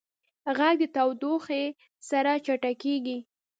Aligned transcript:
غږ 0.57 0.75
د 0.81 0.83
تودوخې 0.95 1.63
سره 2.09 2.31
چټکېږي. 2.45 3.17